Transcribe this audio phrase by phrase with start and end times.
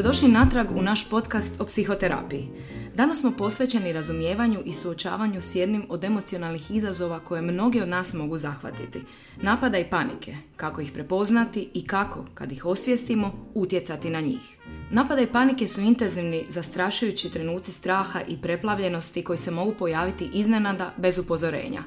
[0.00, 2.48] Dobrodošli natrag u naš podcast o psihoterapiji.
[2.94, 8.14] Danas smo posvećeni razumijevanju i suočavanju s jednim od emocionalnih izazova koje mnogi od nas
[8.14, 9.00] mogu zahvatiti.
[9.42, 14.58] Napada i panike, kako ih prepoznati i kako, kad ih osvijestimo, utjecati na njih.
[14.90, 20.92] Napada i panike su intenzivni, zastrašujući trenuci straha i preplavljenosti koji se mogu pojaviti iznenada
[20.96, 21.82] bez upozorenja.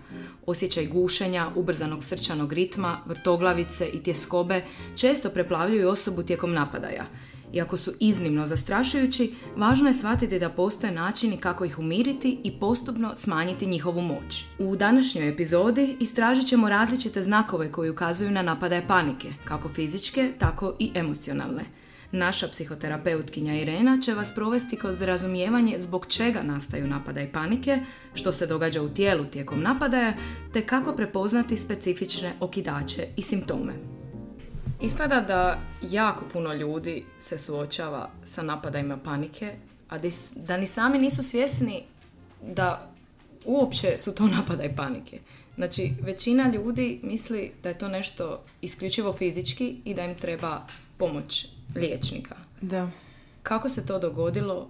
[0.46, 4.62] Osjećaj gušenja, ubrzanog srčanog ritma, vrtoglavice i tjeskobe
[4.96, 7.06] često preplavljuju osobu tijekom napadaja.
[7.54, 13.14] Iako su iznimno zastrašujući, važno je shvatiti da postoje načini kako ih umiriti i postupno
[13.16, 14.46] smanjiti njihovu moć.
[14.60, 20.76] U današnjoj epizodi istražit ćemo različite znakove koji ukazuju na napadaje panike, kako fizičke, tako
[20.80, 21.64] i emocionalne.
[22.12, 27.80] Naša psihoterapeutkinja Irena će vas provesti kroz razumijevanje zbog čega nastaju napadaj panike,
[28.14, 30.14] što se događa u tijelu tijekom napadaja,
[30.54, 34.03] te kako prepoznati specifične okidače i simptome.
[34.84, 39.52] Ispada da jako puno ljudi se suočava sa napadajima panike,
[39.90, 39.98] a
[40.36, 41.84] da ni sami nisu svjesni
[42.42, 42.92] da
[43.46, 45.20] uopće su to napadaj panike.
[45.56, 50.62] Znači, većina ljudi misli da je to nešto isključivo fizički i da im treba
[50.98, 52.36] pomoć liječnika.
[52.62, 52.90] Da.
[53.44, 54.70] Kako se to dogodilo?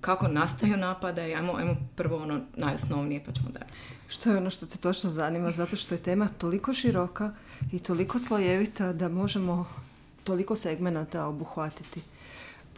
[0.00, 1.34] Kako nastaju napadaje?
[1.34, 3.70] Ajmo, ajmo prvo ono najosnovnije pa ćemo dalje.
[4.08, 5.52] Što je ono što te točno zanima?
[5.52, 7.32] Zato što je tema toliko široka
[7.72, 9.66] i toliko slojevita da možemo
[10.24, 12.00] toliko segmenata obuhvatiti.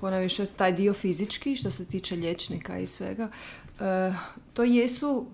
[0.00, 3.28] Ponaviše taj dio fizički što se tiče liječnika i svega,
[3.80, 4.12] e,
[4.52, 5.26] to jesu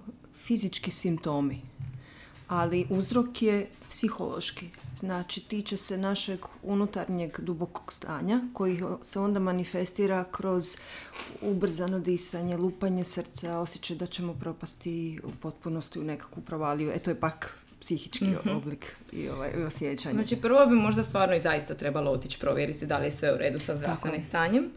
[0.45, 1.61] fizički simptomi
[2.49, 4.69] ali uzrok je psihološki.
[4.97, 10.77] Znači, tiče se našeg unutarnjeg dubokog stanja koji se onda manifestira kroz
[11.43, 16.91] ubrzano disanje, lupanje srca, osjećaj da ćemo propasti u potpunosti u nekakvu provaliju.
[16.91, 20.15] E, to je pak psihički mm oblik i, ovaj, osjećanje.
[20.15, 23.37] Znači, prvo bi možda stvarno i zaista trebalo otići provjeriti da li je sve u
[23.37, 24.71] redu sa zdravstvenim stanjem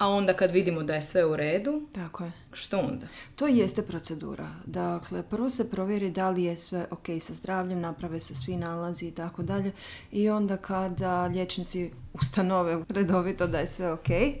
[0.00, 2.32] a onda kad vidimo da je sve u redu, Tako je.
[2.52, 3.06] što onda?
[3.36, 4.48] To jeste procedura.
[4.66, 9.06] Dakle, prvo se provjeri da li je sve ok sa zdravljem, naprave se svi nalazi
[9.06, 9.72] i tako dalje.
[10.12, 14.34] I onda kada liječnici ustanove redovito da je sve ok, e,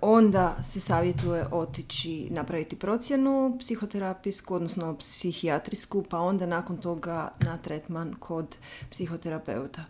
[0.00, 8.14] onda se savjetuje otići napraviti procjenu psihoterapijsku, odnosno psihijatrijsku, pa onda nakon toga na tretman
[8.18, 8.56] kod
[8.90, 9.84] psihoterapeuta.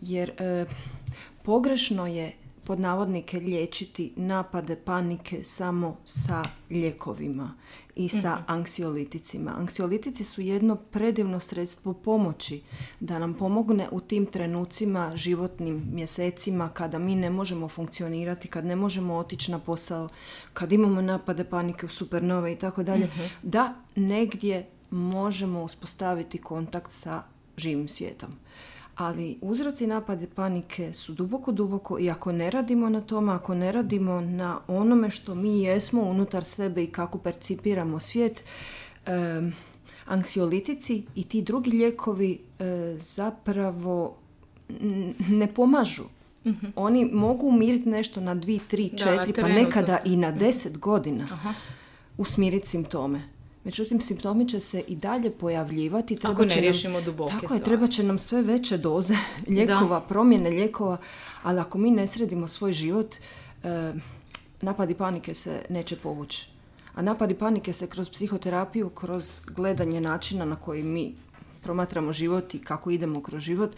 [0.00, 0.66] Jer e,
[1.42, 2.32] pogrešno je
[2.68, 7.54] pod navodnike liječiti napade panike samo sa ljekovima
[7.96, 9.54] i sa mm anksioliticima.
[9.58, 12.60] Anksiolitici su jedno predivno sredstvo pomoći
[13.00, 18.76] da nam pomogne u tim trenucima, životnim mjesecima kada mi ne možemo funkcionirati, kad ne
[18.76, 20.08] možemo otići na posao,
[20.52, 23.22] kad imamo napade panike u supernove i tako dalje, mhm.
[23.42, 27.22] da negdje možemo uspostaviti kontakt sa
[27.56, 28.30] živim svijetom
[28.98, 33.72] ali uzroci napade panike su duboko, duboko i ako ne radimo na tome, ako ne
[33.72, 38.44] radimo na onome što mi jesmo unutar sebe i kako percipiramo svijet,
[39.06, 39.10] e,
[40.06, 44.16] anksiolitici i ti drugi lijekovi e, zapravo
[45.28, 46.04] ne pomažu.
[46.46, 46.66] Mhm.
[46.76, 51.24] Oni mogu umiriti nešto na dvi, tri, četiri, pa nekada i na deset godina.
[51.24, 51.54] Aha.
[52.16, 53.37] Usmiriti simptome.
[53.64, 56.16] Međutim, simptomi će se i dalje pojavljivati.
[56.16, 59.16] Treba Ako ne će riješimo duboke Tako je, treba će nam sve veće doze
[59.48, 60.96] lijekova, promjene lijekova,
[61.42, 63.14] ali ako mi ne sredimo svoj život,
[63.64, 63.92] e,
[64.60, 66.50] napadi panike se neće povući.
[66.94, 71.14] A napadi panike se kroz psihoterapiju, kroz gledanje načina na koji mi
[71.62, 73.76] promatramo život i kako idemo kroz život,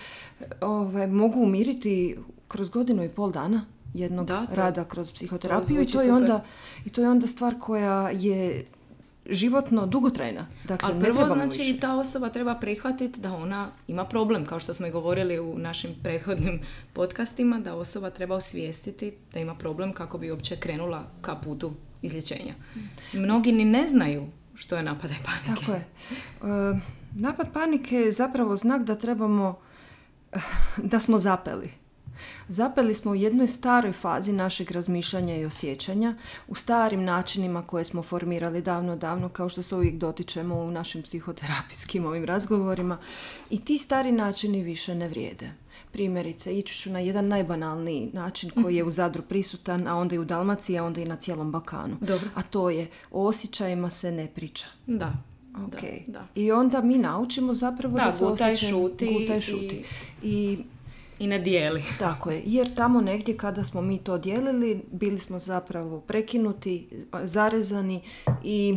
[0.60, 2.16] ove, mogu umiriti
[2.48, 3.64] kroz godinu i pol dana
[3.94, 6.44] jednog da, rada kroz psihoterapiju i to, je onda,
[6.84, 8.64] i to je onda stvar koja je
[9.30, 10.46] životno dugotrajna.
[10.64, 11.80] Dakle, Ali prvo znači više.
[11.80, 15.90] ta osoba treba prihvatiti da ona ima problem, kao što smo i govorili u našim
[16.02, 16.60] prethodnim
[16.92, 22.54] podcastima, da osoba treba osvijestiti da ima problem kako bi uopće krenula ka putu izlječenja.
[23.12, 25.60] Mnogi ni ne znaju što je napad panike.
[25.60, 25.78] Tako je.
[25.78, 26.78] E,
[27.14, 29.56] napad panike je zapravo znak da trebamo,
[30.76, 31.70] da smo zapeli.
[32.50, 36.14] Zapeli smo u jednoj staroj fazi našeg razmišljanja i osjećanja,
[36.48, 41.02] u starim načinima koje smo formirali davno, davno, kao što se uvijek dotičemo u našim
[41.02, 42.98] psihoterapijskim ovim razgovorima.
[43.50, 45.50] I ti stari načini više ne vrijede.
[45.92, 50.18] Primjerice, ići ću na jedan najbanalniji način koji je u Zadru prisutan, a onda i
[50.18, 51.96] u Dalmaciji, a onda i na cijelom Balkanu.
[52.00, 52.28] Dobro.
[52.34, 54.66] A to je, o osjećajima se ne priča.
[54.86, 55.12] Da.
[55.54, 56.02] Okay.
[56.06, 59.18] Da, I onda mi naučimo zapravo da, da se gutaj, šuti.
[59.20, 59.84] Gutaj, šuti.
[60.22, 60.58] I, I
[61.20, 61.82] i ne dijeli.
[61.98, 66.88] Tako je, jer tamo negdje kada smo mi to dijelili, bili smo zapravo prekinuti,
[67.24, 68.00] zarezani
[68.42, 68.76] i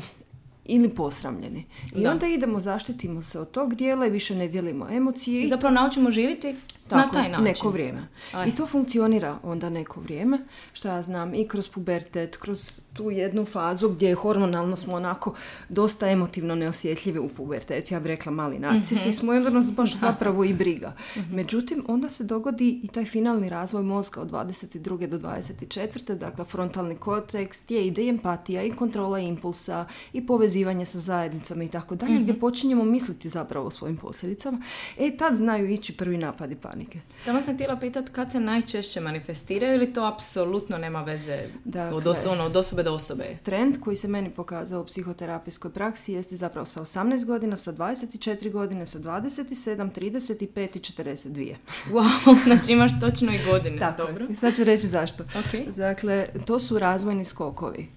[0.66, 1.66] ili posramljeni.
[1.96, 2.12] I Da.
[2.12, 5.44] onda idemo, zaštitimo se od tog dijela i više ne dijelimo emocije.
[5.44, 7.44] I zapravo naučimo živjeti na tako, taj način.
[7.44, 8.08] neko vrijeme.
[8.34, 8.50] Aj.
[8.50, 10.40] I to funkcionira onda neko vrijeme,
[10.74, 15.34] što ja znam, i kroz pubertet, kroz tu jednu fazu gdje hormonalno smo onako
[15.70, 17.94] dosta emotivno neosjetljivi u pubertetu.
[17.94, 19.12] Ja bi rekla mali narcisi Mhm.
[19.12, 20.94] smo i onda nas baš zapravo i briga.
[21.32, 25.08] Međutim, onda se dogodi i taj finalni razvoj mozga od 22.
[25.08, 26.16] do 24.
[26.16, 30.53] Dakle, frontalni korteks gdje ide i empatija i kontrola impulsa i povezivanje
[30.86, 32.24] sa zajednicom i tako dalje, Mhm.
[32.24, 34.62] gdje počinjemo misliti zapravo o svojim posljedicama.
[35.00, 37.00] E, tad znaju ići prvi napadi panike.
[37.26, 42.08] Tamo sam htjela pitati kad se najčešće manifestiraju ili to apsolutno nema veze Dakle- od,
[42.08, 43.38] os- ono, od osobe do osobe.
[43.44, 46.94] Trend koji se meni pokazao u psihoterapijskoj praksi jeste zapravo sa 18
[47.26, 51.56] godina, sa 24 godine, sa 27, 35 i 42.
[51.92, 52.04] Wow,
[52.44, 53.80] znači imaš točno i godine.
[53.80, 54.04] Tako.
[54.04, 54.28] Dobro.
[54.36, 55.24] Sad ću reći zašto.
[55.24, 55.76] Ok.
[55.76, 56.14] Dakle,
[56.46, 57.88] to su razvojni skokovi.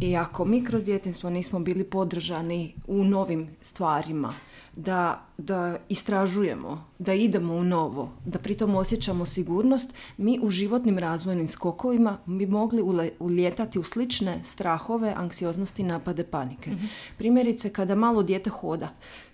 [0.00, 4.32] I ako mi kroz djetinstvo nismo bili podržani u novim stvarima,
[4.76, 11.48] da, da istražujemo, da idemo u novo, da pritom osjećamo sigurnost, mi u životnim razvojnim
[11.48, 16.70] skokovima bi mogli ule- ulijetati u slične strahove, anksioznosti, napade, panike.
[17.18, 18.88] Primjerice, kada malo dijete hoda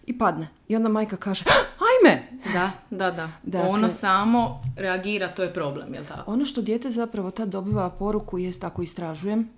[0.06, 1.44] i padne i onda majka kaže
[1.88, 2.28] ajme!
[2.52, 3.30] Da, da, da.
[3.42, 6.32] Dakle- ono samo reagira, to je problem, jel tako?
[6.32, 9.48] Ono što dijete zapravo tad dobiva poruku jest ako istražujem,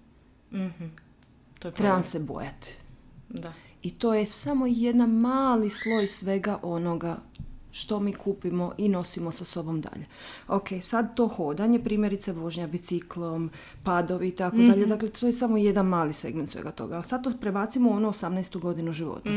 [1.59, 2.75] To je trebam se bojati.
[3.29, 3.53] Da.
[3.83, 7.19] I to je samo jedan mali sloj svega onoga
[7.73, 10.07] što mi kupimo i nosimo sa sobom dalje.
[10.49, 13.51] Ok, sad to hodanje, primjerice vožnja biciklom,
[13.83, 16.95] padovi i tako dalje, dakle to je samo jedan mali segment svega toga.
[16.95, 18.59] Ali sad to prebacimo u ono 18.
[18.59, 19.31] godinu života.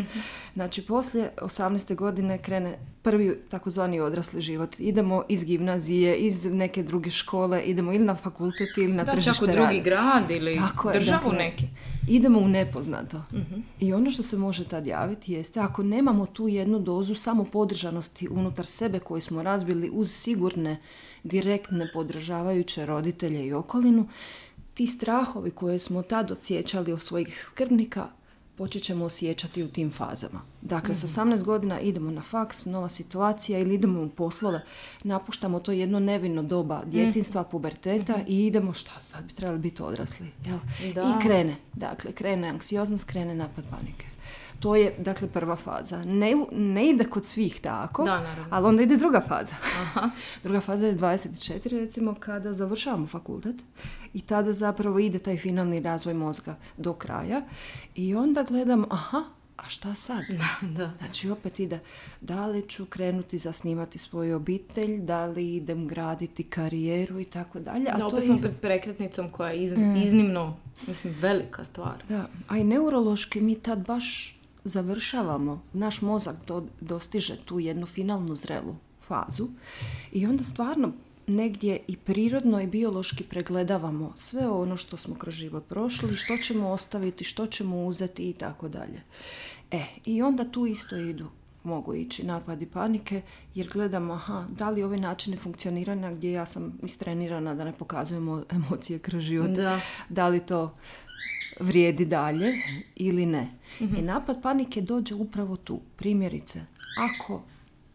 [0.54, 1.96] Znači, poslije 18.
[1.96, 4.80] godine krene prvi takozvani odrasli život.
[4.80, 9.46] Idemo iz gimnazije, iz neke druge škole, idemo ili na fakultet ili na Da, tržište
[9.46, 11.68] čak u drugi grad ili Tako je, državu dakle, neki.
[12.08, 13.22] Idemo u nepoznato.
[13.80, 17.16] I ono što se može tad javiti jeste ako nemamo tu jednu dozu
[18.24, 20.78] samopodržanosti unutar sebe koju smo razbili uz sigurne,
[21.24, 24.08] direktne podržavajuće roditelje i okolinu,
[24.74, 28.10] ti strahovi koje smo tad osjećali od svojih skrbnika
[28.56, 30.42] počet ćemo osjećati u tim fazama.
[30.62, 34.62] Dakle, s 18 godina idemo na faks, nova situacija ili idemo u poslove,
[35.04, 40.28] napuštamo to jedno nevino doba djetinstva, puberteta i idemo, šta, sad bi trebali biti odrasli.
[40.46, 40.58] Jel?
[40.94, 41.02] Da.
[41.02, 44.13] I krene, dakle, krene anksioznost, krene napad panike.
[44.64, 45.98] To je, dakle, prva faza.
[46.00, 48.14] Ne, ne ide kod svih tako, Da,
[48.50, 49.56] ali onda ide druga faza.
[50.44, 53.56] druga faza je 24, recimo, kada završavamo fakultet
[54.14, 57.42] i tada zapravo ide taj finalni razvoj mozga do kraja
[57.96, 59.24] i onda gledam, aha,
[59.58, 60.24] a šta sad?
[60.64, 60.92] da.
[60.98, 61.80] Znači opet ide,
[62.22, 67.86] da li ću krenuti zasnivati svoju obitelj, da li idem graditi karijeru i tako dalje.
[67.86, 70.58] A Da, to opet smo ide- pred prekretnicom koja je iz- iznimno,
[70.88, 72.04] mislim, velika stvar.
[72.10, 75.62] Da, a i neurološki mi tad baš završavamo.
[75.74, 78.76] Naš mozak do, dostiže tu jednu finalnu zrelu
[79.08, 79.48] fazu
[80.12, 80.92] i onda stvarno
[81.28, 86.70] negdje i prirodno i biološki pregledavamo sve ono što smo kroz život prošli, što ćemo
[86.70, 89.02] ostaviti, što ćemo uzeti i tako dalje.
[89.72, 91.28] E, i onda tu isto idu
[91.64, 93.22] mogu ići napadi panike
[93.56, 98.44] jer gledamo aha, da li ove načine funkcioniranja gdje ja sam istrenirana da ne pokazujemo
[98.52, 99.80] emocije kroz život Da.
[100.10, 100.76] da li to
[101.60, 102.52] vrijedi dalje
[102.96, 103.48] ili ne.
[103.80, 105.82] I napad panike dođe upravo tu.
[105.96, 106.62] Primjerice,
[106.98, 107.42] ako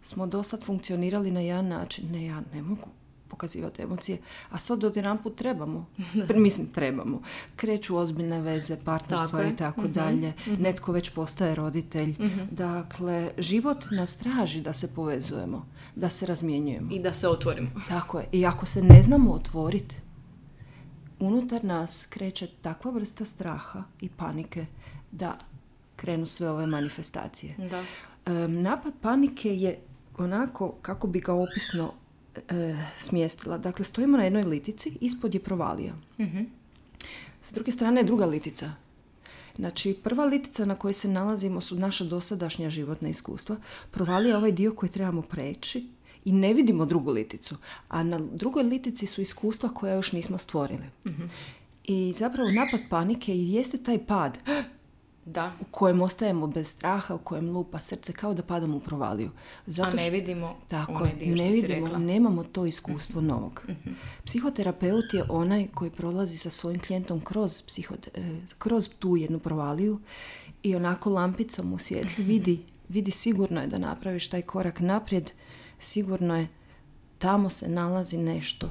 [0.02, 2.88] smo do sad funkcionirali na jedan način, ne ja ne mogu
[3.28, 4.18] pokazivati emocije,
[4.50, 5.86] a sad odjedanput trebamo.
[6.34, 7.22] Mislim, trebamo.
[7.56, 9.52] Kreću ozbiljne veze, partnerstva Tako je.
[9.52, 10.32] i tako dalje.
[10.58, 12.16] Netko već postaje roditelj.
[12.50, 15.66] Dakle, život nas traži da se povezujemo,
[15.96, 16.88] da se razmjenjujemo.
[16.92, 17.68] I da se otvorimo.
[17.88, 18.28] Tako je.
[18.32, 19.96] I ako se ne znamo otvoriti,
[21.20, 24.66] unutar nas kreće takva vrsta straha i panike
[25.12, 25.38] da
[25.96, 27.54] krenu sve ove manifestacije.
[27.70, 27.84] Da.
[28.32, 29.78] Em, napad panike je
[30.18, 31.92] onako, kako bi ga opisno
[32.48, 33.58] e, smjestila.
[33.58, 35.94] Dakle, stojimo na jednoj litici, ispod je provalija.
[37.42, 38.72] S druge strane je druga litica.
[39.56, 43.56] Znači, prva litica na kojoj se nalazimo su naša dosadašnja životna iskustva.
[43.90, 45.86] Provalija je ovaj dio koji trebamo preći
[46.28, 47.56] i ne vidimo drugu liticu.
[47.88, 50.84] A na drugoj litici su iskustva koja još nismo stvorili.
[51.84, 54.38] I zapravo napad panike jeste taj pad
[55.26, 55.52] Da.
[55.60, 59.30] u kojem ostajemo bez straha, u kojem lupa srce, kao da padamo u provaliju.
[59.66, 61.98] Zato A ne što- vidimo tako onaj dio što ne si vidimo, rekla.
[62.00, 63.62] nemamo to iskustvo novog.
[64.24, 68.22] Psihoterapeut je onaj koji prolazi sa svojim klijentom kroz, psihot- e,
[68.58, 70.00] kroz tu jednu provaliju
[70.62, 72.58] i onako lampicom u svjetli vidi,
[72.88, 75.30] vidi sigurno je da napraviš taj korak naprijed,
[75.78, 76.48] sigurno je
[77.18, 78.70] tamo se nalazi nešto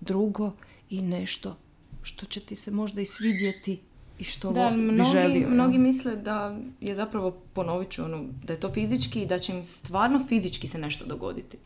[0.00, 0.52] drugo
[0.90, 1.56] i nešto
[2.02, 3.80] što će ti se možda i svidjeti
[4.18, 5.42] i što Da, bi mnogi, želio.
[5.42, 5.48] ja.
[5.48, 9.52] mnogi misle da je zapravo, ponovit ću, ono, da je to fizički i da će
[9.52, 11.58] im stvarno fizički se nešto dogoditi.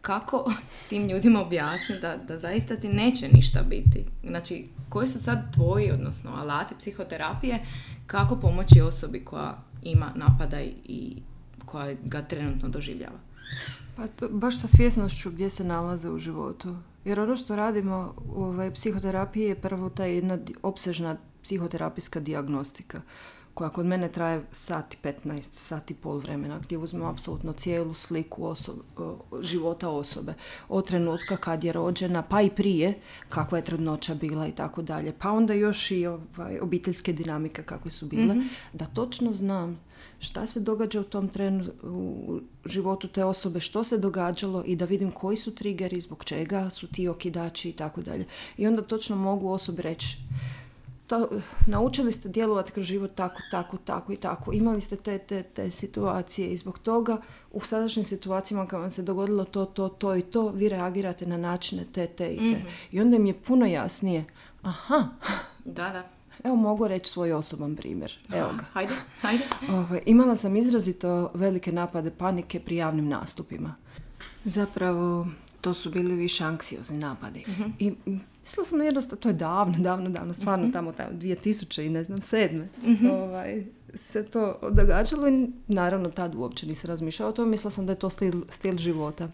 [0.00, 0.52] Kako
[0.88, 4.04] tim ljudima objasniti da, da zaista ti neće ništa biti?
[4.24, 7.58] Znači, koji su sad tvoji, odnosno alati psihoterapije,
[8.06, 11.16] kako pomoći osobi koja ima napadaj i
[11.66, 13.18] koja ga trenutno doživljava?
[13.96, 16.76] Pa to, baš sa svjesnošću gdje se nalaze u životu.
[17.04, 23.00] Jer ono što radimo u ovaj, psihoterapiji je prvo ta jedna opsežna psihoterapijska dijagnostika
[23.56, 27.94] koja kod mene traje sat i 15, sat i pol vremena, gdje uzmemo apsolutno cijelu
[27.94, 30.34] sliku osob- o, života osobe.
[30.68, 32.94] Od trenutka kad je rođena, pa i prije,
[33.28, 35.12] kakva je trudnoća bila i tako dalje.
[35.18, 38.36] Pa onda još i ovaj, obiteljske dinamike kakve su bile.
[38.72, 39.80] Da točno znam
[40.18, 44.84] šta se događa u tom trenu u životu te osobe, što se događalo i da
[44.84, 48.26] vidim koji su triggeri, zbog čega su ti okidači i tako dalje.
[48.56, 50.16] I onda točno mogu osobi reći
[51.06, 51.28] to,
[51.66, 54.52] naučili ste djelovati kroz život tako, tako, tako i tako.
[54.52, 57.16] Imali ste te, te, te situacije i zbog toga
[57.52, 61.36] u sadašnjim situacijama kad vam se dogodilo to, to, to i to, vi reagirate na
[61.36, 62.62] načine te, te i te.
[62.92, 64.24] I onda im je puno jasnije,
[64.62, 65.08] aha,
[65.64, 66.15] Da, da.
[66.44, 68.18] Evo mogu reći svoj osoban primjer.
[68.34, 68.64] Evo ga.
[68.72, 69.44] Hajde, hajde.
[69.70, 73.74] Ovaj, imala sam izrazito velike napade panike pri javnim nastupima.
[74.44, 75.26] Zapravo,
[75.60, 77.44] to su bili više anksiozni napadi.
[77.78, 81.90] I mm, mislila sam jednostavno, to je davno, davno, davno, stvarno tamo, tamo 2000 i
[81.90, 82.68] ne znam, sedme.
[83.12, 87.92] Ovaj, se to događalo i naravno tad uopće nisam razmišljala o tome, mislila sam da
[87.92, 89.28] je to stil, stil života.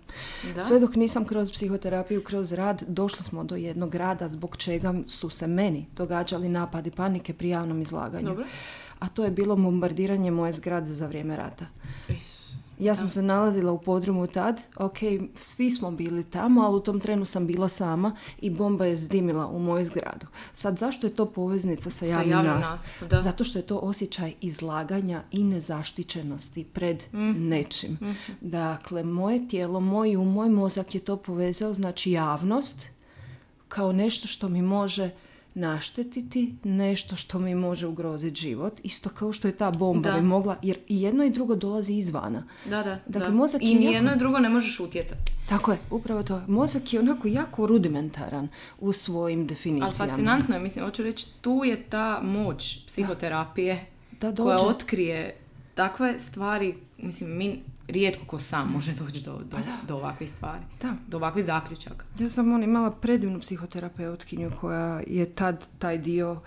[0.55, 0.63] Da.
[0.63, 5.31] Sve dok nisam kroz psihoterapiju, kroz rad, došli smo do jednog rada zbog čega su
[5.31, 8.29] se meni događali napadi panike pri javnom izlaganju.
[8.29, 8.45] Dobro.
[8.99, 11.67] A to je bilo bombardiranje moje zgrade za vrijeme rata.
[12.09, 12.42] Is.
[12.83, 14.97] Ja sam se nalazila u podrumu tad, ok,
[15.37, 19.47] svi smo bili tamo, ali u tom trenu sam bila sama i bomba je zdimila
[19.47, 20.27] u moju zgradu.
[20.55, 22.31] Sad, zašto je to poveznica sa javnim,
[23.11, 23.23] da.
[23.23, 27.49] Zato što je to osjećaj izlaganja i nezaštićenosti pred Mhm.
[27.49, 27.99] nečim.
[28.41, 32.87] Dakle, moje tijelo, moj um, moj mozak je to povezao, znači javnost,
[33.69, 35.11] kao nešto što mi može
[35.55, 40.17] naštetiti, nešto što mi može ugroziti život, isto kao što je ta bomba Da.
[40.17, 42.43] bi mogla, jer i jedno i drugo dolazi izvana.
[42.65, 42.99] Da, da.
[43.07, 43.35] Dakle, da.
[43.35, 45.33] mozak I je nijedno jako- i drugo ne možeš utjecati.
[45.49, 46.43] Tako je, upravo to.
[46.49, 48.49] Mozak je onako jako rudimentaran
[48.81, 49.93] u svojim Ali definicijama.
[49.93, 53.87] fascinantno je, mislim, hoću reći, tu je ta moć psihoterapije
[54.21, 55.37] Da koja otkrije
[55.75, 59.57] takve stvari, mislim, mi rijetko ko sam može doći do, do,
[59.89, 60.95] do ovakvih stvari, Da.
[61.07, 62.05] do ovakvih zaključaka.
[62.19, 66.41] Ja sam on imala predivnu psihoterapeutkinju koja je tad taj dio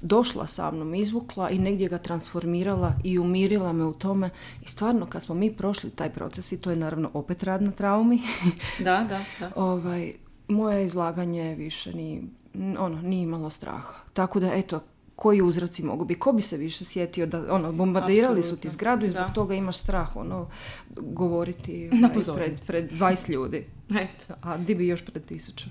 [0.00, 4.30] došla sa mnom, izvukla i negdje ga transformirala i umirila me u tome.
[4.62, 7.70] I stvarno, kad smo mi prošli taj proces, i to je naravno opet rad na
[7.70, 8.20] traumi,
[8.84, 9.50] Da, da, da.
[9.56, 10.12] ovaj,
[10.48, 12.22] moje izlaganje više ni,
[12.78, 13.94] ono, nije imalo straha.
[14.12, 14.80] Tako da, eto,
[15.22, 16.20] koji uzroci mogu biti?
[16.20, 19.32] Ko bi se više sjetio da, ono, bombardirali su ti zgradu i zbog da.
[19.32, 20.48] toga imaš strah, ono,
[20.96, 23.66] govoriti Na ovaj, pred, pred 20 ljudi.
[23.90, 24.34] Eto.
[24.42, 25.64] A di bi još pred tisuću?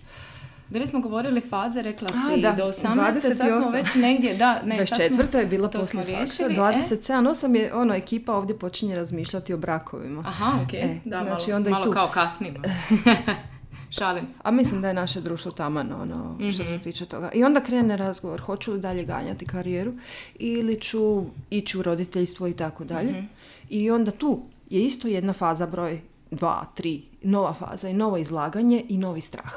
[0.69, 2.73] Bili smo govorili faze, rekla A, si, da, do 18.
[3.21, 3.73] sad smo 28.
[3.73, 5.37] već negdje, da, ne, sad smo- 24.
[5.37, 6.57] je bila to smo poslije faksa, riješili, e?
[6.57, 10.21] 27, 8 je, ono, ekipa ovdje počinje razmišljati o brakovima.
[10.21, 11.91] Aha, ok, E, da, znači malo, onda i malo tu.
[11.91, 12.59] kao kasnimo.
[13.89, 14.37] Šalim se.
[14.43, 16.73] A mislim da je naše društvo taman, ono, što Mhm.
[16.73, 17.31] se tiče toga.
[17.33, 19.93] I onda krene razgovor, hoću li dalje ganjati karijeru
[20.35, 23.11] ili ću ići u roditeljstvo i tako dalje.
[23.11, 23.25] Mhm.
[23.69, 26.01] I onda tu je isto jedna faza, broj
[26.31, 29.53] dva, tri, nova faza i novo izlaganje i novi strah.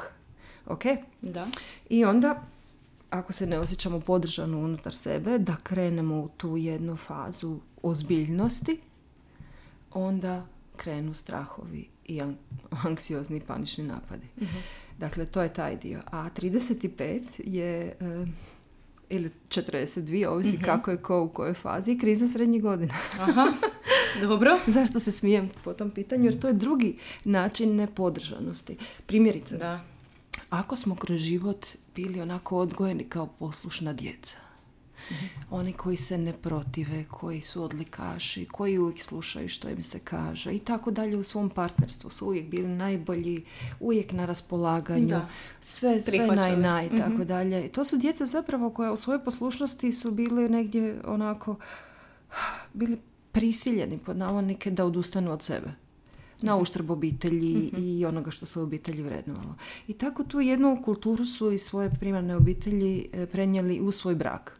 [0.67, 0.83] Ok?
[1.21, 1.45] Da.
[1.89, 2.41] I onda,
[3.09, 8.77] ako se ne osjećamo podržano unutar sebe, da krenemo u tu jednu fazu ozbiljnosti,
[9.93, 10.45] onda
[10.75, 12.37] krenu strahovi i an-
[12.83, 14.27] anksiozni i panični napadi.
[14.97, 16.01] Dakle, to je taj dio.
[16.05, 18.25] A 35 je, e,
[19.09, 22.93] ili 42, ovisi kako je ko u kojoj fazi, kriza srednjih godina.
[23.13, 23.47] Aha,
[24.21, 24.59] dobro.
[24.67, 26.25] Zašto se smijem po tom pitanju?
[26.25, 28.77] Jer to je drugi način nepodržanosti.
[29.05, 29.79] Primjerice, Da.
[30.49, 31.65] ako smo kroz život
[31.95, 34.37] bili onako odgojeni kao poslušna djeca,
[35.49, 40.53] oni koji se ne protive, koji su odlikaši, koji uvijek slušaju što im se kaže
[40.53, 43.45] i tako dalje u svom partnerstvu su uvijek bili najbolji,
[43.79, 45.27] uvijek na raspolaganju, Da.
[45.61, 47.65] sve, sve naj, naj, tako dalje.
[47.65, 51.55] I to su djeca zapravo koja u svojoj poslušnosti su bili negdje onako
[52.73, 52.97] bili
[53.31, 55.84] prisiljeni pod navodnike da odustanu od sebe
[56.41, 59.55] na uštrb obitelji i onoga što se u obitelji vrednovalo.
[59.87, 64.59] I tako tu jednu kulturu su iz svoje primarne obitelji e, prenijeli u svoj brak.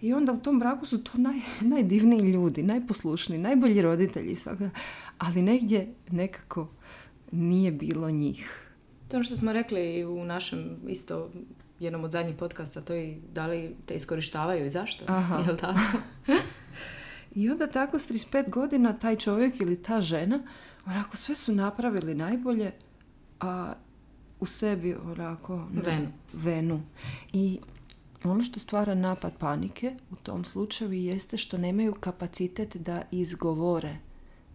[0.00, 4.70] I onda u tom braku su to naj, najdivniji ljudi, najposlušniji, najbolji roditelji, svaka-
[5.18, 6.68] ali negdje nekako
[7.32, 8.68] nije bilo njih.
[9.08, 11.30] To ono što smo rekli i u našem isto
[11.80, 15.04] jednom od zadnjih podcasta to i da li te iskorištavaju i zašto.
[15.08, 15.44] Aha.
[15.46, 15.80] Jel tako?
[17.34, 20.42] I onda tako s 35 godina taj čovjek ili ta žena,
[20.86, 22.72] onako sve su napravili najbolje,
[23.40, 23.74] a
[24.40, 25.66] u sebi onako...
[25.72, 26.08] Venu.
[26.32, 26.82] Venu.
[27.32, 27.58] I
[28.24, 33.96] ono što stvara napad panike u tom slučaju jeste što nemaju kapacitet da izgovore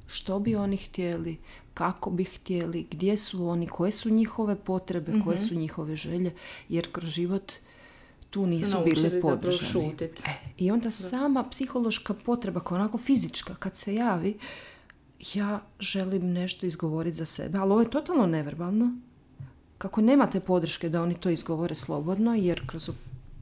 [0.07, 1.37] što bi oni htjeli,
[1.73, 6.33] kako bi htjeli, gdje su oni, koje su njihove potrebe, koje su njihove želje,
[6.69, 7.53] jer kroz život
[8.29, 9.95] tu nisu bili podržani.
[10.01, 14.37] E, I onda sama psihološka potreba, kao onako fizička, kad se javi,
[15.33, 18.97] ja želim nešto izgovoriti za sebe, ali ovo je totalno neverbalno.
[19.77, 22.89] Kako nemate podrške da oni to izgovore slobodno, jer kroz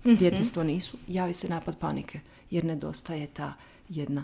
[0.03, 2.19] djetinstvo nisu, javi se napad panike,
[2.51, 3.53] jer nedostaje ta
[3.89, 4.23] jedna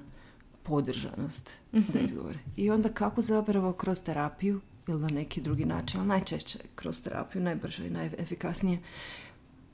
[0.64, 2.40] podržanost da izgovore.
[2.58, 7.42] I onda kako zapravo kroz terapiju ili na neki drugi način, ali najčešće kroz terapiju,
[7.42, 8.80] najbrže i najefikasnije,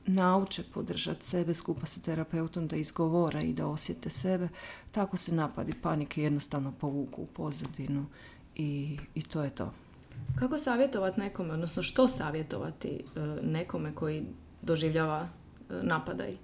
[0.08, 4.48] nauče podržati sebe skupa sa terapeutom da izgovore i da osjete sebe,
[4.92, 8.06] tako se napadi panike jednostavno povuku u pozadinu
[8.56, 9.74] i, i to je to.
[10.40, 14.24] Kako savjetovati nekome, odnosno što savjetovati e, nekome koji
[14.62, 16.38] doživljava e, napadaj?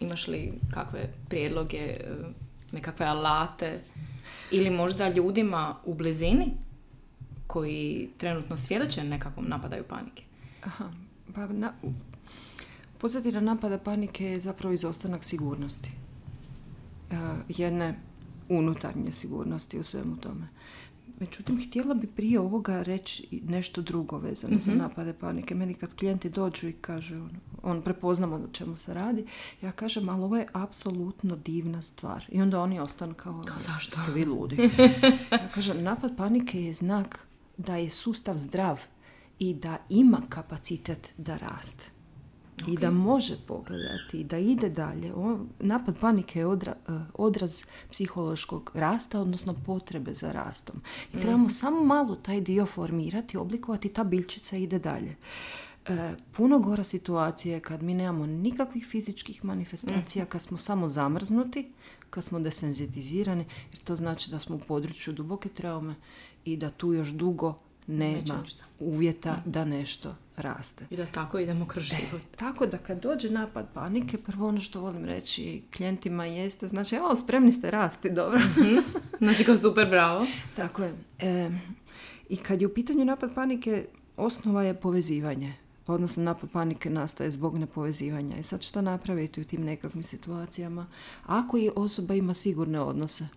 [0.00, 1.98] Imaš li kakve prijedloge, e,
[2.72, 3.80] nekakve alate
[4.50, 6.46] ili možda ljudima u blizini
[7.46, 10.22] koji trenutno svjedoče nekakvom napadaju panike?
[10.64, 10.92] Aha,
[11.34, 11.72] pa na,
[13.00, 15.90] pozadina napada panike je zapravo izostanak sigurnosti.
[17.10, 17.16] E,
[17.48, 18.00] jedne
[18.48, 20.48] unutarnje sigurnosti u svemu tome.
[21.20, 25.54] Međutim, htjela bi prije ovoga reći nešto drugo vezano za napade panike.
[25.54, 27.30] Meni kad klijenti dođu i kažu, on,
[27.62, 29.26] on prepoznamo o čemu se radi,
[29.62, 32.24] ja kažem, ali ovo je apsolutno divna stvar.
[32.28, 34.00] I onda oni ostanu kao, zašto?
[34.02, 34.56] ste vi ludi.
[35.32, 37.26] ja kažem, napad panike je znak
[37.56, 38.80] da je sustav zdrav
[39.38, 41.99] i da ima kapacitet da raste.
[42.68, 45.14] I da može pogledati, da ide dalje.
[45.14, 50.76] O, napad panike je odra- eh, odraz psihološkog rasta, odnosno potrebe za rastom.
[51.14, 55.16] I trebamo samo malo taj dio formirati, oblikovati, ta biljčica ide dalje.
[55.86, 61.72] E, puno gora situacija je kad mi nemamo nikakvih fizičkih manifestacija, kad smo samo zamrznuti,
[62.10, 65.94] kad smo desenzitizirani, jer to znači da smo u području duboke traume
[66.44, 67.54] i da tu još dugo
[67.90, 68.44] nema
[68.80, 70.86] uvjeta da nešto raste.
[70.90, 72.22] I da tako idemo kroz život.
[72.36, 77.16] Tako da kad dođe napad panike, prvo ono što volim reći klijentima jeste, znači, evo,
[77.16, 78.40] spremni ste rasti, dobro.
[79.18, 80.26] Znači kao super, bravo.
[80.56, 80.94] Tako je.
[81.18, 81.50] E,
[82.28, 85.54] I kad je u pitanju napad panike, osnova je povezivanje.
[85.86, 88.36] Odnosno, napad panike nastaje zbog nepovezivanja.
[88.36, 90.86] I sad šta napraviti u tim nekakvim situacijama?
[91.26, 93.28] Ako i osoba ima sigurne odnose,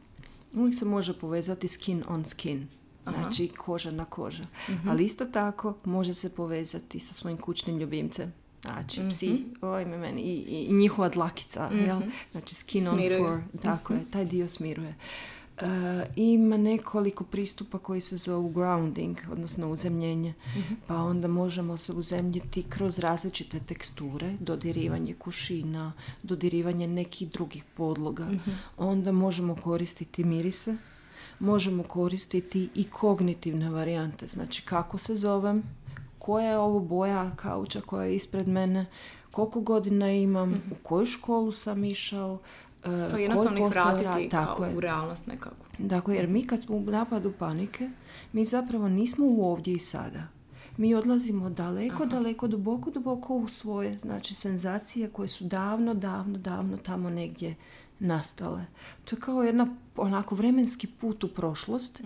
[0.53, 2.67] uvijek se može povezati skin on skin.
[3.05, 4.43] Znači, koža na koža.
[4.87, 8.33] Ali isto tako može se povezati sa svojim kućnim ljubimcem.
[8.61, 9.29] Znači, psi,
[9.61, 12.01] oj me meni, i, i- njihova dlakica, jel?
[12.31, 13.25] Znači, skin on Smiruju.
[13.51, 14.95] fur, tako je, taj dio smiruje.
[15.57, 15.65] E,
[16.15, 20.33] ima nekoliko pristupa koji se zovu grounding, odnosno uzemljenje,
[20.87, 28.27] pa onda možemo se uzemljiti kroz različite teksture, dodirivanje kušina, dodirivanje nekih drugih podloga.
[28.77, 30.77] Onda možemo koristiti mirise,
[31.43, 35.63] možemo koristiti i kognitivne varijante, znači kako se zovem,
[36.19, 38.86] koja je ovo boja kauča koja je ispred mene,
[39.32, 42.39] koliko godina imam, u koju školu sam išao,
[42.84, 44.29] e, To koji jednostavno ih vratiti radim.
[44.29, 44.75] kao Tako je.
[44.75, 45.56] u realnost nekako.
[45.77, 47.89] Dakle, jer mi kad smo u napadu panike,
[48.34, 50.27] mi zapravo nismo u ovdje i sada.
[50.77, 56.77] Mi odlazimo daleko, daleko, duboko, duboko u svoje, znači, senzacije koje su davno, davno, davno
[56.77, 57.56] tamo negdje
[57.99, 58.65] nastale.
[59.06, 62.01] To je kao jedna onako vremenski put u prošlost,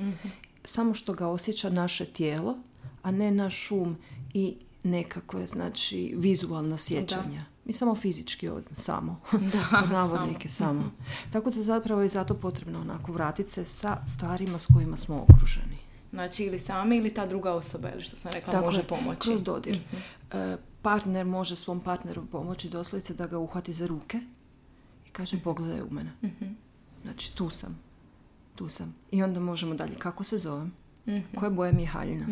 [0.66, 2.58] samo što ga osjeća naše tijelo,
[3.04, 3.98] a ne naš šum
[4.34, 7.46] i nekakve, znači, vizualna sjećanja.
[7.66, 9.20] Mi samo fizički od, samo.
[9.54, 10.92] Da, navodnike samo.
[11.32, 15.78] Tako da zapravo je zato potrebno onako vratiti se sa stvarima s kojima smo okruženi.
[16.12, 19.30] Znači ili sami ili ta druga osoba, ili što sam rekla, Tako može pomoći.
[19.30, 19.80] Kroz dodir.
[20.34, 24.20] E, partner može svom partneru pomoći doslovce da ga uhvati za ruke
[25.18, 26.12] i kaže pogledaj u mene.
[27.04, 27.80] Znači tu sam.
[28.56, 28.96] Tu sam.
[29.12, 29.96] I onda možemo dalje.
[29.96, 30.72] Kako se zovem?
[31.36, 32.26] Koje boje mi je haljina?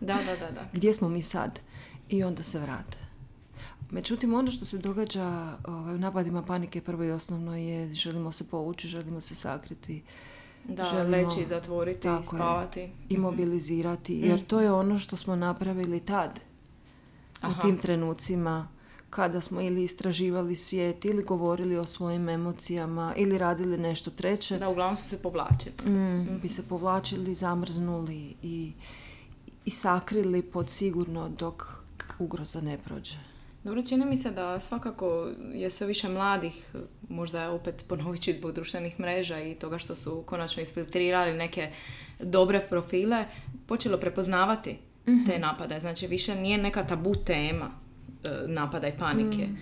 [0.00, 0.68] Da, da, da, da.
[0.72, 1.60] Gdje smo mi sad?
[2.08, 2.98] I onda se vrate.
[3.90, 5.26] Međutim, ono što se događa
[5.64, 10.02] ovaj, u napadima panike prvo i osnovno je želimo se povući, želimo se sakriti,
[10.64, 12.40] Da, Želimo- leći, zatvoriti, Tako je.
[12.40, 12.90] spavati.
[13.08, 16.40] imobilizirati, jer to je ono što smo napravili tad.
[17.40, 17.54] Aha.
[17.58, 18.68] U tim trenucima
[19.10, 24.68] kada smo ili istraživali svijet, ili govorili o svojim emocijama, ili radili nešto treće, Da,
[24.68, 25.74] uglavnom su se povlačili.
[25.86, 28.72] mm, bi se povlačili, zamrznuli i,
[29.64, 31.64] i sakrili pod sigurno dok
[32.18, 33.16] ugroza ne prođe.
[33.64, 35.06] Dobro, čini mi se da svakako
[35.52, 36.72] je sve više mladih,
[37.08, 41.70] možda opet ponovit ću zbog društvenih mreža i toga što su konačno isfiltrirali neke
[42.20, 43.24] dobre profile,
[43.66, 45.24] počelo prepoznavati Mhm.
[45.24, 45.80] te napade.
[45.80, 47.70] Znači, više nije neka tabu tema
[48.24, 49.46] e, napada i panike.
[49.46, 49.56] Mm.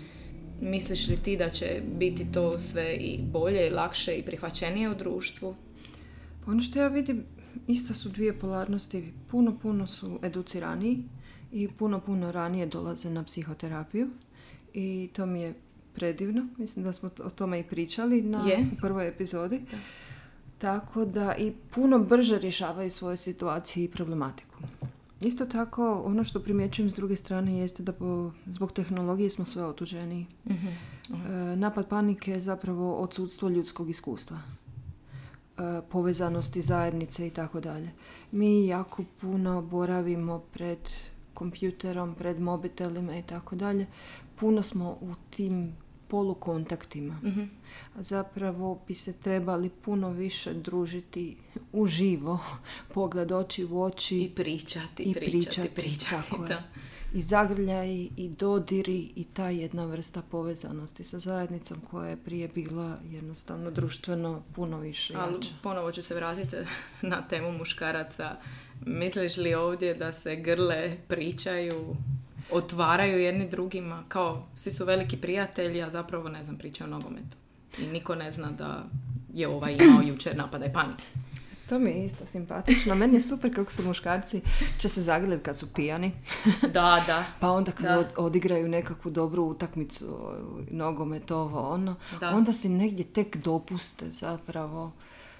[0.60, 4.94] Misliš li ti da će biti to sve i bolje i lakše i prihvaćenije u
[4.94, 5.54] društvu?
[6.44, 7.24] Pa Ono što ja vidim,
[7.66, 9.12] isto su dvije polarnosti.
[9.30, 11.02] Puno, puno su educiraniji
[11.52, 14.08] i puno, puno ranije dolaze na psihoterapiju.
[14.74, 15.54] I to mi je
[15.94, 16.46] predivno.
[16.56, 18.66] Mislim da smo o tome i pričali na Je.
[18.80, 19.60] prvoj epizodi.
[20.58, 24.56] Tako da i puno brže rješavaju svoje situacije i problematiku.
[25.20, 29.64] Isto tako, ono što primjećujem s druge strane jeste da po, zbog tehnologije smo sve
[29.64, 30.26] otuđeniji.
[30.50, 30.66] Mhm.
[30.66, 34.38] E, napad panike je zapravo odsudstvo ljudskog iskustva.
[35.58, 37.90] E, povezanosti zajednice i tako dalje.
[38.32, 40.78] Mi jako puno boravimo pred
[41.34, 43.86] kompjuterom, pred mobitelima i tako dalje.
[44.36, 45.72] Puno smo u tim
[46.08, 47.14] polukontaktima.
[47.24, 47.42] Mhm.
[47.96, 51.36] A zapravo bi se trebali puno više družiti
[51.72, 52.38] uživo,
[52.94, 56.10] pogled oči u oči I pričati, i pričati, pričati.
[56.30, 56.48] tako je.
[56.48, 56.62] da.
[57.14, 62.98] i zagrljaji i dodiri i ta jedna vrsta povezanosti sa zajednicom koja je prije bila
[63.10, 65.50] jednostavno društveno puno više Ali jača.
[65.62, 66.56] ponovo ću se vratiti
[67.02, 68.36] na temu muškaraca.
[68.86, 71.96] Misliš li ovdje da se grle, pričaju,
[72.50, 74.04] otvaraju jedni drugima?
[74.08, 77.36] Kao, svi su veliki prijatelji, a zapravo, ne znam, pričaju o nogometu.
[77.78, 78.84] I niko ne zna da
[79.32, 81.04] je ovaj imao jučer napada i panike.
[81.68, 82.94] To mi je isto simpatično.
[82.94, 84.40] Meni je super kako se muškarci
[84.78, 86.12] će se zagrljati kad su pijani.
[86.72, 87.24] Da, da.
[87.40, 87.98] Pa onda kad Da.
[87.98, 90.18] od- odigraju nekakvu dobru utakmicu,
[90.70, 92.30] nogomet, ovo, ono, Da.
[92.30, 94.92] onda si negdje tek dopuste zapravo.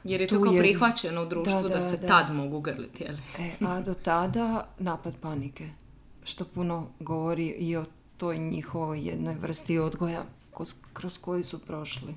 [0.05, 2.07] Jer je to kao je- prihvaćeno u društvu da, Da, da, se da.
[2.07, 3.17] tad mogu grliti, jel?
[3.39, 5.69] E, a do tada napad panike.
[6.29, 7.85] Što puno govori i o
[8.17, 10.25] toj njihovoj jednoj vrsti odgoja
[10.93, 12.15] kroz, koji su prošli.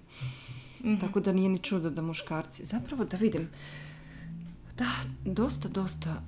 [1.01, 3.49] Tako da nije ni čudo da muškarci, zapravo da vidim,
[4.77, 4.85] da,
[5.25, 6.21] dosta, dosta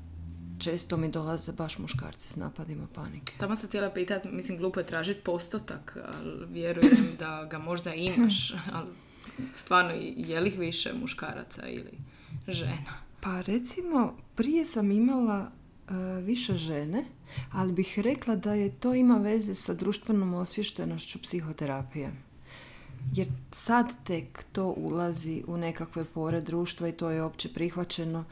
[0.59, 3.33] često mi dolaze baš muškarci s napadima panike.
[3.37, 8.53] Tamo sam htjela pitati, mislim, glupo je tražiti postotak, ali vjerujem da ga možda imaš,
[8.73, 8.89] ali
[9.53, 11.97] stvarno, je li više muškaraca ili
[12.47, 12.93] žena?
[13.21, 15.51] Pa recimo, prije sam imala
[16.21, 17.05] više žene,
[17.51, 22.11] ali bih rekla da je to ima veze sa društvenom osvještenošću psihoterapije.
[23.15, 28.25] Jer sad tek to ulazi u nekakve pore društva i to je opće prihvaćeno.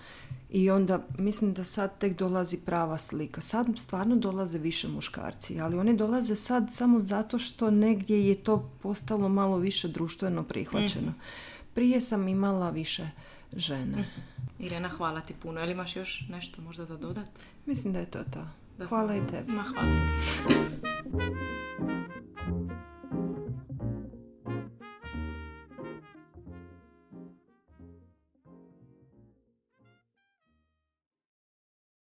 [0.49, 3.41] I onda mislim da sad tek dolazi prava slika.
[3.41, 8.71] Sad stvarno dolaze više muškarci, ali oni dolaze sad samo zato što negdje je to
[8.81, 11.13] postalo malo više društveno prihvaćeno.
[11.73, 13.09] Prije sam imala više
[13.55, 14.05] žene.
[14.59, 15.59] Irena, hvala ti puno.
[15.59, 17.27] Jel imaš još nešto možda za dodat?
[17.65, 18.47] Mislim da je to to.
[18.77, 18.85] Da.
[18.85, 19.51] Hvala i tebi.
[19.51, 19.91] Ma, hvala.